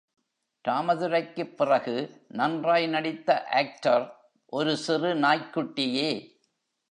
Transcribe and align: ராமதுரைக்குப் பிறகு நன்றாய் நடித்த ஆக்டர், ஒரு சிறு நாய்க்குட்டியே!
ராமதுரைக்குப் 0.65 1.55
பிறகு 1.55 1.95
நன்றாய் 2.27 2.87
நடித்த 2.87 3.43
ஆக்டர், 3.51 4.05
ஒரு 4.53 4.77
சிறு 4.77 5.15
நாய்க்குட்டியே! 5.15 6.09